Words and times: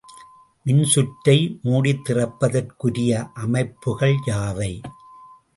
மின்சுற்றை 0.65 1.35
மூடித்திறப்பதற்குரிய 1.63 3.11
அமைப்புகள் 3.33 4.17
யாவை? 4.25 4.71